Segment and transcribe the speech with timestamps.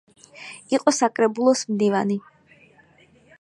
[0.77, 2.19] იყო საკრებულოს მდივანი.